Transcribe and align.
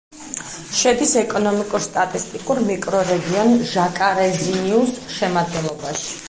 შედის 0.77 1.11
ეკონომიკურ-სტატისტიკურ 1.21 2.61
მიკრორეგიონ 2.71 3.53
ჟაკარეზინიუს 3.75 4.97
შემადგენლობაში. 5.19 6.11